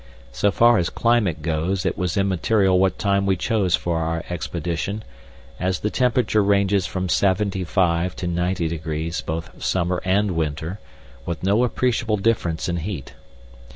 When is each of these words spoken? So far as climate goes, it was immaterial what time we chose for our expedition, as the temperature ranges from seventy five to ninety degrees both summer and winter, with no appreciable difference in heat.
So 0.31 0.49
far 0.49 0.79
as 0.79 0.89
climate 0.89 1.43
goes, 1.43 1.85
it 1.85 1.95
was 1.95 2.17
immaterial 2.17 2.79
what 2.79 2.97
time 2.97 3.27
we 3.27 3.35
chose 3.35 3.75
for 3.75 3.99
our 3.99 4.23
expedition, 4.31 5.03
as 5.59 5.81
the 5.81 5.91
temperature 5.91 6.43
ranges 6.43 6.87
from 6.87 7.07
seventy 7.07 7.63
five 7.63 8.15
to 8.15 8.25
ninety 8.25 8.67
degrees 8.67 9.21
both 9.21 9.63
summer 9.63 10.01
and 10.03 10.31
winter, 10.31 10.79
with 11.27 11.43
no 11.43 11.63
appreciable 11.63 12.17
difference 12.17 12.67
in 12.67 12.77
heat. 12.77 13.13